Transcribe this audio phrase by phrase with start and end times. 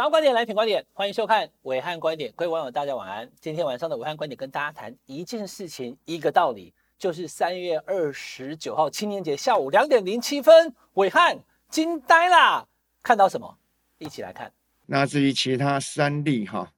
[0.00, 2.32] 想要观点来品观点，欢迎收看伟汉观点。
[2.34, 3.30] 各位网友，大家晚安。
[3.38, 11.38] 今天晚上的暐瀚观点跟大家谈一件事情，一个道理，就是三月二十九号青年节下午两点零七分，伟汉
[11.68, 12.66] 惊呆啦！
[13.02, 13.58] 看到什么？
[13.98, 14.50] 一起来看。
[14.86, 16.72] 那至于其他三例哈，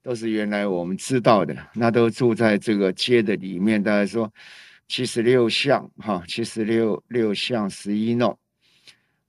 [0.00, 3.82] 都是原来我们知道的，那都住在这个街的里面。
[3.82, 4.32] 大家说
[4.86, 8.38] 七十六巷哈，七十六六巷十一弄。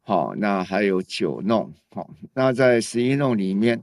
[0.10, 3.80] 好，那还有九弄，好，那在十一弄里面，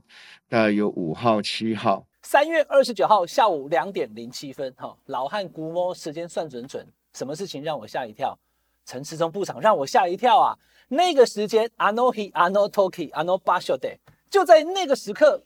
[0.49, 2.05] 大概有五号、七号。
[2.21, 8.37] 三月二十九号下午两点零七分，哈，老汉估摸时间算准准，什么事情让我吓一跳？
[8.83, 10.59] 陈世忠部长让我吓一跳啊！
[10.89, 13.95] 那个时间，ano he ano toki ano basho day，
[14.29, 15.41] 就在那个时刻，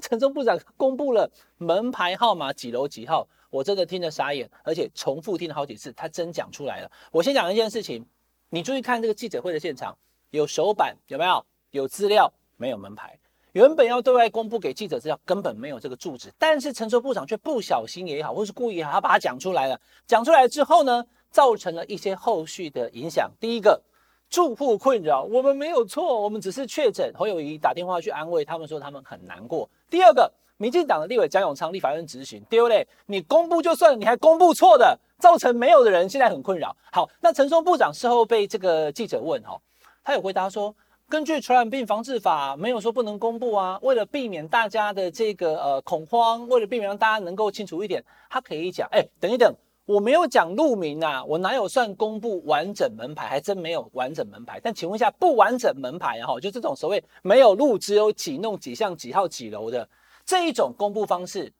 [0.00, 6.92] 陈忠部长公布了门牌号码几楼几号，我真的听得傻眼，而且重复听了好几次，他真讲出来了。
[7.12, 8.04] 我先讲一件事情，
[8.50, 9.96] 你注意看这个记者会的现场。
[10.30, 11.44] 有手板有没有？
[11.70, 13.18] 有资料没有门牌？
[13.52, 19.78] 原本要对外公布给记者资料，根本没有这个住址，但是陈时中部长却不小心也好，或是故意也好，他把它讲出来了。
[20.06, 23.30] 讲出来之后呢，造成了一些后续的影响。
[23.38, 23.82] 第一个，
[24.30, 27.12] 住户困扰，我们没有错，我们只是确诊。
[27.14, 29.68] 侯友宜打电话去安慰他们，说他们很难过。
[29.90, 36.74] 第二个，民进党的立委江永昌立法院质询，丢嘞，你公布就算了，你还公布错的，造成没有的人现在很困扰。
[36.92, 39.60] 好，那陈松部长事后被这个记者问，哈。
[40.08, 40.74] 他有回答说，
[41.06, 43.78] 根据传染病防治法，没有说不能公布啊。
[43.82, 53.28] 为了避免大家的这个呃恐慌，为了避免让大家能够清楚一点，他可以讲，哎，等一等，我没有讲路名啊，我哪有算公布完整门牌？
[53.28, 54.58] 还真没有完整门牌。
[54.58, 59.86] 但请问一下，不完整门牌哈，就这种所谓没有路，只有几弄几巷几号几楼的
[60.24, 61.52] 这一种公布方式，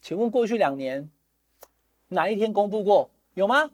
[0.00, 1.10] 请问过去两年
[2.06, 3.10] 哪一天公布过？
[3.34, 3.68] 有吗？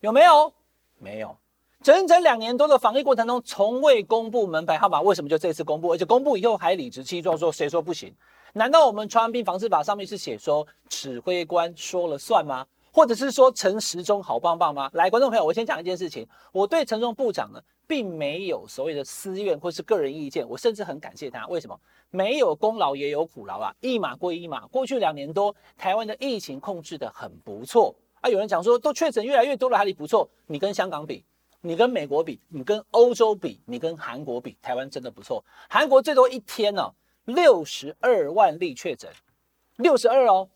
[0.00, 0.50] 有没有？
[0.98, 1.36] 没有。
[1.84, 5.92] 整整两年多的防疫过程中，从未公布门牌号码，为什么就这次公布？
[5.92, 8.10] 而且公布以后还理直气壮说，谁说不行？
[8.54, 12.66] 难道我们传染病防治法上面是写说指挥官说了算吗？
[12.90, 14.88] 或者是说陈时中好棒棒吗？
[14.94, 21.46] 来，观众朋友，我先讲一件事情，我对陈时中部长呢，并没有所谓的私怨或是个人意见，我甚至很感谢他。
[21.48, 21.78] 为什么？
[22.10, 24.66] 没有功劳也有苦劳啊，一码归一码。
[24.68, 28.30] 过去两年多，台湾的疫情控制得很不错啊。
[28.30, 30.26] 有人讲说，都确诊越来越多了，哪里不错？
[30.46, 31.22] 你跟香港比。
[31.66, 35.42] 你跟美国比，你跟欧洲比，你跟韩国比，台湾真的不错。
[35.70, 36.94] 韩国最多一天呢、哦，
[37.24, 39.10] 六十二万例确诊，
[39.76, 40.46] 六十二哦。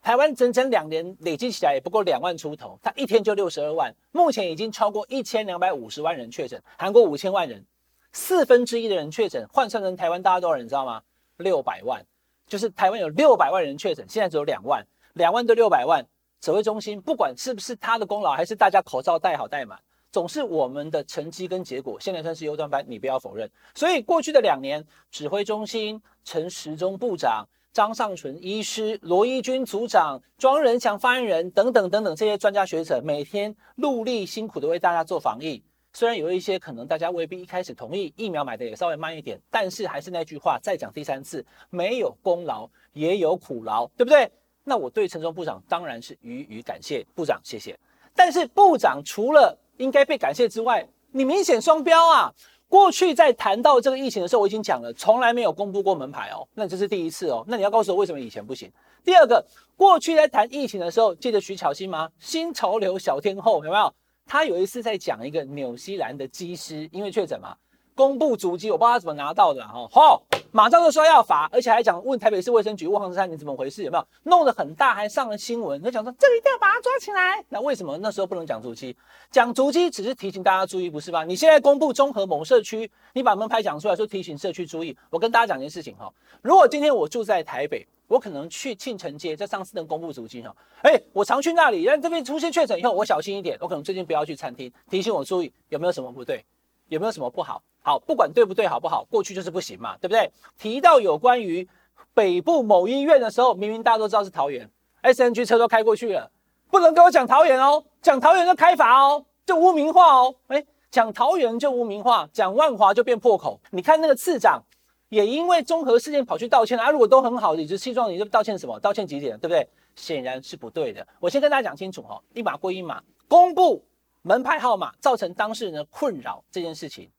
[0.00, 6.62] 台湾整整两年累计起来也不过两万出头，它一天就六十二万，目前已经超过一千两百五十万人确诊。
[6.78, 7.64] 韩国五千万人，
[8.12, 11.02] 四分之一的人确诊，换算成台湾大家多少人，你知道吗？
[11.38, 12.00] 六百万，
[12.46, 16.06] 就是台湾有六百万人确诊，现在只有两万，两万对六百万。
[16.40, 19.76] 指挥中心不管是不是他的功劳，还是大家口罩戴好戴满。
[20.12, 23.50] 总是我们的成绩跟结果，现在算是优端班，你不要否认。
[23.74, 35.62] 所以过去的两年，指挥中心陈时中部长、张尚淳医师、罗一军组长、庄仁祥发言人等等等等这些专家学者，每天努力辛苦的为大家做防疫。
[35.94, 44.30] 虽然有一些可能大家未必一开始同意，疫苗买的也稍微慢一点，但是还是那句话，再讲第三次，没有功劳也有苦劳，对不对？
[44.62, 47.78] 那我对陈时中部长当然是予以感谢，部长谢谢。
[48.14, 52.32] 但是部长除了应该被感谢之外，你明显双标啊！
[52.68, 57.44] 过去在谈到这个疫情的时候，我已经讲了，从来没有公布过门牌哦，那这是第一次哦。
[57.46, 58.70] 那你要告诉我为什么以前不行？
[59.04, 59.44] 第二个，
[59.76, 62.08] 过去在谈疫情的时候，记得徐巧芯吗？
[62.18, 63.92] 新潮流小天后有没有？
[64.24, 67.56] 他有一次在讲一个纽西兰的机师，因为确诊嘛。
[67.94, 69.86] 公布足迹，我不知道他怎么拿到的哈。
[69.90, 73.82] 好，马上就说要罚，而且还讲问台北市卫生局、问黄珊珊你怎么回事？
[73.84, 75.80] 有没有弄得很大，还上了新闻？
[75.82, 77.44] 他讲说这个一定要把他抓起来。
[77.48, 78.96] 那为什么那时候不能讲足迹？
[79.30, 81.24] 讲足迹只是提醒大家注意，不是吧？
[81.24, 84.96] 你现在公布中和某社区，你把门牌讲出来说提醒社区注意。
[85.10, 90.54] 我跟大家讲一件事情哈，如果今天我住在台北，我可能去庆城街，在上次能公布足迹哈。
[90.82, 96.44] 哎，我常去那里，但这边出现确诊以后，我小心一点，我可能最近不要去餐厅，提醒我注意有没有什么不对，
[96.88, 97.62] 有没有什么不好。
[97.82, 99.04] 好，不管对不对，好不好？
[99.10, 100.30] 过去就是不行嘛，对不对？
[100.56, 101.68] 提到有关于
[102.14, 104.70] 北部某医院的时候，明明大家都知道是桃园
[105.02, 106.30] ，SNG 车都开过去了，
[106.70, 110.34] 不能跟我讲桃园哦，讲桃园就开罚哦，就污名化哦。
[110.48, 113.60] 诶，讲桃园就污名化，讲万华就变破口。
[113.70, 114.62] 你看那个次长
[115.08, 118.78] 也因为综合事件跑去道歉了啊，如果都很好，理直气壮，你就道歉什么？
[118.78, 119.36] 道歉几点？
[119.38, 119.68] 对不对？
[119.96, 121.06] 显然是不对的。
[121.18, 123.84] 我先跟大家讲清楚哈、哦，一码归一码，公布
[124.22, 127.10] 门牌号码造成当事人的困扰这件事情。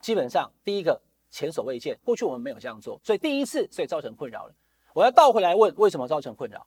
[0.00, 1.00] 基本上，第一个
[1.30, 4.52] 前所未见，过去我们没有这样做，所以第一次，所以造成困扰了。
[4.94, 6.66] 我要倒回来问，为什么造成困扰？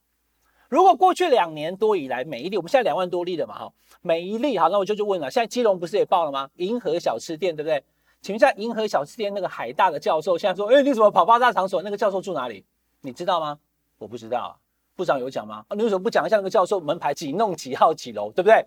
[0.70, 6.50] 如果过去两年多以来，每一例，我们现在两万多例了嘛，哈，每一例，好，那我就就问了，现在基隆不是也报了吗？
[6.56, 7.84] 银河小吃店，对不对？
[8.22, 11.82] 请问一下，银河小吃店那个海大的教授现在说，哎，你怎么跑八大场所？
[11.82, 12.64] 那个教授住哪里？
[13.02, 13.58] 你知道吗？
[13.98, 14.56] 我不知道啊。
[14.96, 15.66] 部长有讲吗？
[15.68, 18.66] 啊，你为什么不讲一下那个教授门牌几弄几号几楼，对不对？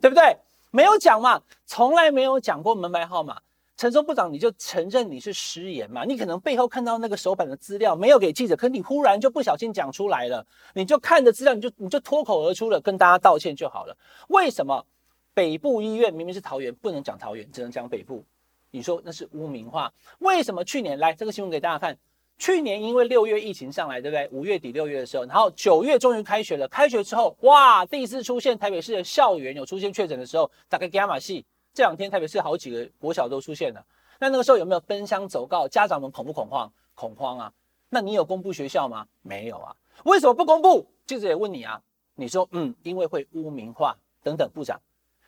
[0.00, 0.36] 对不对？
[0.70, 3.40] 没有讲嘛，从来没有讲过门牌号码。
[3.76, 6.04] 陈时中部长，你就承认你是失言嘛？
[6.04, 13.96] 你可能背后看到那个手板的资料没有给记者，可你忽然就不小心讲出来了，你就看着资料，你就你就脱口而出了，跟大家道歉就好了。
[14.28, 14.86] 为什么
[15.34, 18.24] 北部医院明明是桃园，不能讲桃园，只能讲北部？
[18.70, 19.92] 你说那是污名化？
[20.20, 21.98] 为什么去年来这个新闻给大家看？
[22.38, 24.28] 去年因为六月疫情上来，对不对？
[24.30, 26.66] 五月底六月的时候，然后九月终于开学了。
[26.68, 31.44] 开学之后，哇，第一次出现台北市的校园有出现确诊的时候，大概伽马系。
[31.74, 33.84] 这两天台北市好几个国小都出现了，
[34.20, 35.66] 那那个时候有没有奔相走告？
[35.66, 36.72] 家长们恐不恐慌？
[36.94, 37.52] 恐慌啊！
[37.88, 39.04] 那你有公布学校吗？
[39.22, 39.74] 没有啊！
[40.04, 40.86] 为什么不公布？
[41.04, 41.82] 记者也问你啊，
[42.14, 44.48] 你说嗯，因为会污名化等等。
[44.52, 44.80] 部长，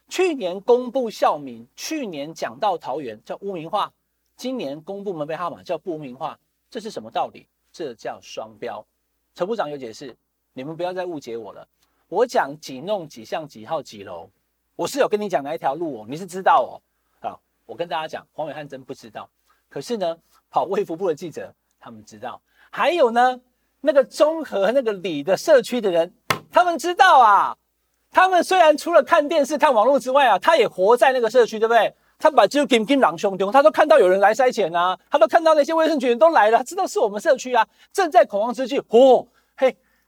[0.08, 3.92] 去年公布校名，去年讲到桃园叫污名化，
[4.36, 6.38] 今年公布门牌号码叫不污名化，
[6.70, 7.48] 这是什么道理？
[7.72, 8.86] 这叫双标。
[9.34, 10.16] 陈部长有解释，
[10.52, 11.66] 你们不要再误解我了。
[12.06, 14.30] 我讲几弄几巷几号几楼。
[14.76, 16.70] 我是有跟你讲哪一条路哦，你是知道哦。
[17.18, 19.26] 好，我跟大家讲，黄伟汉真不知道。
[19.70, 20.14] 可是呢，
[20.50, 21.50] 跑卫福部的记者
[21.80, 22.38] 他们知道。
[22.70, 23.40] 还有呢，
[23.80, 26.12] 那个中和那个里的社区的人，
[26.52, 27.56] 他们知道啊。
[28.10, 31.94] 他们虽然除了看电视、看网络之外啊，他也活在那个社区，对不对？
[32.18, 37.66] 他把就金金狼兄弟，他都看到有人来筛检啊，他都看到那些卫生局人都来了，他知道是我们社区啊。
[37.92, 39.26] 正在恐慌之际，嚯、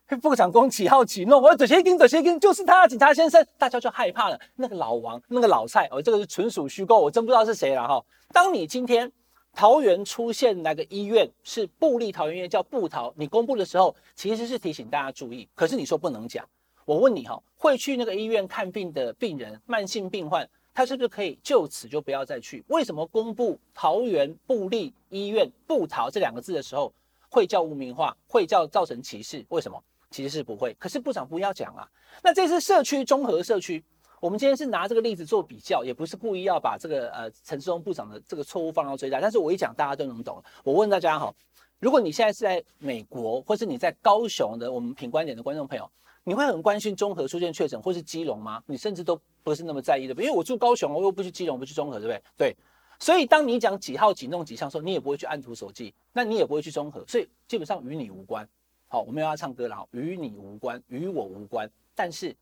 [0.23, 1.39] 副长公几号起弄？
[1.39, 4.39] 我这些跟这些跟就是他，警察先生，大家就害怕了。
[4.55, 8.03] 那个老王，那个老蔡，哦，这个是纯属虚构，我真不知道是谁了哈。
[8.33, 9.11] 当你今天
[9.53, 16.43] 桃园出现那个医院是布立桃园医院，叫布桃，你公布的时候其实是提醒大家注意，可是你说不能讲。
[16.85, 22.63] 我问你哈，会去那个医院看病的病人，慢性病患，他是不是可以就此就不要再去？
[22.69, 26.91] 为什么公布桃园布立医院布桃这两个字的时候
[27.29, 29.45] 会叫污名化，会叫造成歧视？
[29.49, 29.79] 为什么？
[30.09, 31.87] 其实是不会，可是部长不要讲啊。
[32.23, 33.83] 那这次社区综合社区，
[34.19, 39.21] 我们今天是拿这个例子做比较，也不是故意要把这个呃陈时中部长的这个错误放到最大。
[39.21, 40.43] 但是我一讲，大家都能懂了。
[40.63, 41.33] 我问大家哈，
[41.79, 45.89] 如果你现在是在美国，或是你在高雄的我们品观点的观众朋友，
[46.23, 48.63] 你会很关心综合出现确诊，或是基隆吗？
[48.65, 52.23] 你甚至都不是那么在意的，因为我住高雄，我又不去基隆，不去综合，对不对？
[52.35, 52.55] 对。
[52.99, 58.45] 所以当你讲几号几弄几项的时候，你也不会去按图索骥，那你也不会去综合，所以基本上与你无关。
[58.91, 61.69] 好，我们要唱歌了，与你无关，与我无关。
[61.93, 62.35] 但是，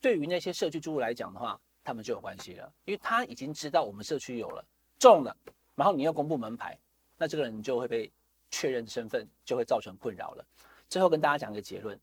[0.00, 4.64] 对于那些社区住户来讲的话，他们就有关系了，因为他已经知道我们社区有了
[4.96, 5.36] 中了，
[5.74, 6.78] 然后你要公布门牌，
[7.16, 8.08] 那这个人就会被
[8.48, 10.44] 确认身份，就会造成困扰了。
[10.88, 11.98] 最后跟大家讲一个结论，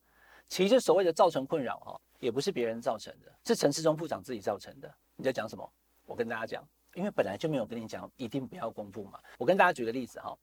[0.49, 4.93] 其实所谓的造成困扰哈，也不是别人造成的，是陈时中部长自己造成的。
[5.15, 5.71] 你在讲什么？
[6.05, 9.17] 我跟大家讲，因为本来就没有跟你讲一定不要公布嘛。
[9.37, 10.37] 我跟大家举个例子哈。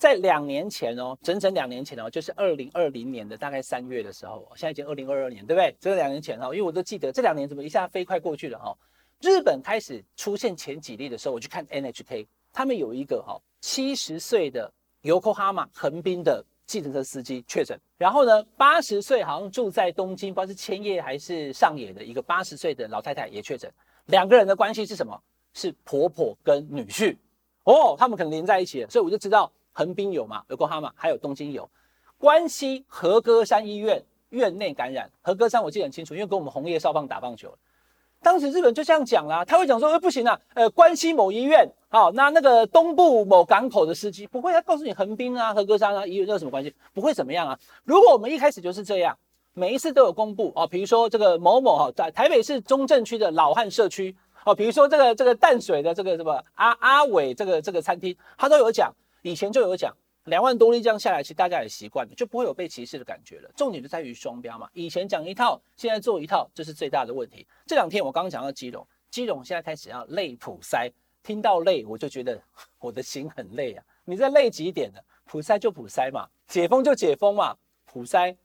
[0.00, 5.76] 在两年前哦，整整两年前哦，就是二零二零年的大概三月的时候，现在已经二零二二年，对不对？
[5.78, 8.74] 这两年前哦，因为我都记得这两年怎么一下飞快过去了哈。
[9.20, 23.70] 日本开始出现前几例的时候，我去看 NHK，他们有一个哈七十岁的 Yokohama 横滨的计程车司机确诊，然后呢八十岁好像住在东京，不知道是千叶还是上野的一个八十岁的老太太也确诊，
[24.06, 25.22] 两个人的关系是什么？
[25.52, 27.14] 是婆婆跟女婿
[27.64, 29.52] 哦，他们可能连在一起了，所以我就知道。
[29.72, 30.42] 横滨有嘛？
[30.48, 30.92] 有过哈嘛？
[30.94, 31.68] 还有东京有。
[32.18, 37.56] 关西和歌山医院院内感染，和歌山我记得很清楚，因为跟我们红叶少棒打棒球。
[38.22, 46.74] 当时日本就这样讲啦，他会讲说，呃，不行啊，呃，关西某医院，好，那那个东部某港口的司机不会，他告诉你横滨啊、和歌山啊医院这有什么关系？
[46.92, 47.58] 不会怎么样啊。
[47.84, 49.16] 如果我们一开始就是这样，
[49.54, 58.92] 每一次都有公布哦，比如说这个某某哈，在台北市中正区的老汉社区，哦，比如说这个这个淡水的这个什么阿阿伟这个这个餐厅，他都有讲。
[59.22, 63.50] 以前就有讲，两万多例这样下来，其实大家也习惯了，就不会有被歧视的感觉了。
[63.56, 67.46] 重点就在于双标嘛，以前讲一套，现在做一套，这是最大的问题。
[67.66, 70.90] 这两天我刚刚讲到基隆，基隆现在开始要累普筛，
[71.22, 72.40] 听到累我就觉得
[72.78, 73.84] 我的心很累啊。
[74.04, 78.36] 你在累几点呢，普筛就普筛嘛，解封就解封嘛，普筛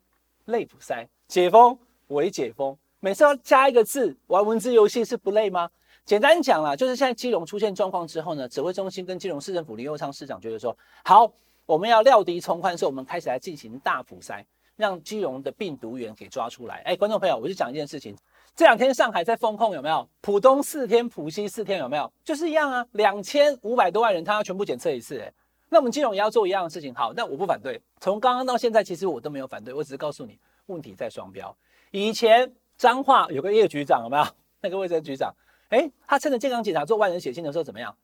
[0.46, 1.78] 累普筛，解封
[2.08, 5.70] 为解封，每次要加一个字，玩文字游戏是不累吗？
[6.06, 11.32] 简单讲啦，就是现在基隆出现状况之后呢，指挥中心跟基隆市政府林右昌市长觉得说，好，
[11.66, 14.46] 我们要料敌从宽，所以我们开始来进行大普筛，
[14.76, 16.84] 让基隆的病毒源给抓出来。
[16.86, 18.16] 哎，观众朋友，我就讲一件事情，
[18.56, 20.08] 这两天上海在封控有没有？
[20.22, 22.12] 浦东四天，浦西四天有没有？
[22.24, 25.34] 就是一样啊，两千五百多万人，他要全部检测一次，哎，
[25.70, 26.94] 那我们基隆也要做一样的事情。
[26.94, 31.58] 好，那我不反对，从刚刚到现在，其实我都没有反对，我只是告诉你，问题在双标。
[31.90, 34.24] 以前彰化有个叶局长有没有？
[34.62, 35.34] 那个卫生局长。
[35.70, 37.96] 哎，他趁着健康检查做万人血清的时候怎么样？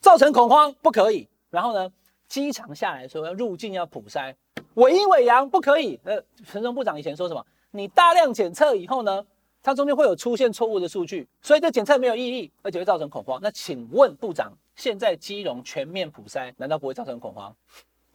[0.00, 1.28] 造成恐慌不可以。
[1.50, 1.90] 然后呢，
[2.28, 4.34] 机场下来说要入境要普筛，
[4.74, 5.98] 尾阴尾阳不可以。
[6.04, 7.44] 呃，陈时中部长以前说什么？
[7.70, 9.24] 你大量检测以后呢，
[9.62, 13.38] 它中间会有出现错误的数据，所以这检测没有意义，而且会造成恐慌。
[13.42, 17.54] 那请问部长，现在基隆全面普筛，难道不会造成恐慌？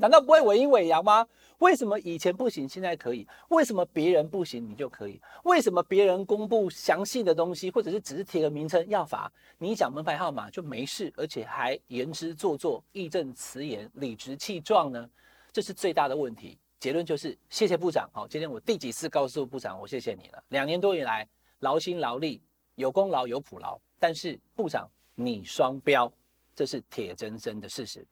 [0.03, 1.25] 难道不会尾阴尾阳吗？
[1.60, 3.25] 为什么以前不行，现在可以？
[3.48, 5.17] 为什么别人不行，你就可以？
[5.45, 15.10] 为什么别人公布详细的东西，或者是只是贴个名称要罚，你讲门牌号码就没事，而且还言之凿凿、义正辞严、理直气壮呢？
[15.53, 16.60] 这是最大的问题。
[16.81, 18.10] 结论就是谢谢部长。
[18.12, 20.43] 好，今天我第几次告诉部长，我谢谢你了。
[20.50, 21.25] 两年多以来
[21.60, 22.41] 劳心劳力，
[22.75, 26.12] 有功劳有苦劳，但是部长你双标，
[26.53, 28.05] 这是铁铮铮的事实。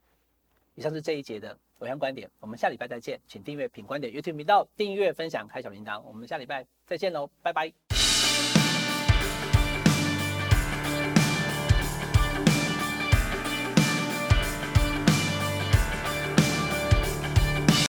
[0.76, 1.60] 以上是这一节的。
[1.82, 7.91] 偶像观点，我们下礼拜再见，请订阅品观点 YouTube 频道，订阅分享开小铃铛，我们下礼拜再见喽，拜拜。